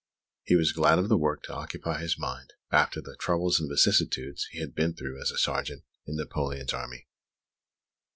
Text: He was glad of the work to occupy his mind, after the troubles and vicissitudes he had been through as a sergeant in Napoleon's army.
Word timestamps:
He 0.41 0.55
was 0.55 0.71
glad 0.71 0.97
of 0.97 1.09
the 1.09 1.15
work 1.19 1.43
to 1.43 1.53
occupy 1.53 2.01
his 2.01 2.17
mind, 2.17 2.53
after 2.71 3.01
the 3.01 3.15
troubles 3.17 3.59
and 3.59 3.69
vicissitudes 3.69 4.47
he 4.49 4.59
had 4.59 4.73
been 4.73 4.95
through 4.95 5.21
as 5.21 5.29
a 5.29 5.37
sergeant 5.37 5.83
in 6.07 6.15
Napoleon's 6.15 6.73
army. 6.73 7.07